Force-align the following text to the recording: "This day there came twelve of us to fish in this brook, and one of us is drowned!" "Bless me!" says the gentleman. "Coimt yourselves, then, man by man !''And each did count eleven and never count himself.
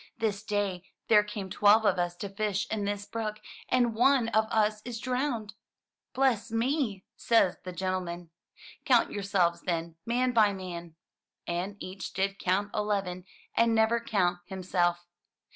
"This 0.17 0.41
day 0.41 0.81
there 1.09 1.23
came 1.23 1.47
twelve 1.51 1.85
of 1.85 1.99
us 1.99 2.15
to 2.15 2.29
fish 2.29 2.65
in 2.71 2.85
this 2.85 3.05
brook, 3.05 3.39
and 3.69 3.93
one 3.93 4.29
of 4.29 4.45
us 4.49 4.81
is 4.83 4.99
drowned!" 4.99 5.53
"Bless 6.15 6.49
me!" 6.51 7.05
says 7.15 7.57
the 7.63 7.71
gentleman. 7.71 8.31
"Coimt 8.83 9.11
yourselves, 9.11 9.61
then, 9.61 9.97
man 10.07 10.31
by 10.31 10.53
man 10.53 10.95
!''And 11.47 11.75
each 11.79 12.13
did 12.13 12.39
count 12.39 12.71
eleven 12.73 13.25
and 13.55 13.75
never 13.75 13.99
count 13.99 14.39
himself. 14.47 15.05